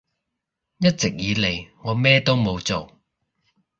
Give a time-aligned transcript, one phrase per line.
[0.79, 2.99] 一直以嚟我咩都冇做